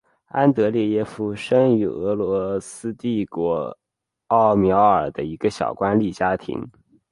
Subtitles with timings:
[0.29, 3.77] 安德列耶夫生于俄罗斯帝国
[4.29, 6.67] 奥廖尔的一个小官吏家庭。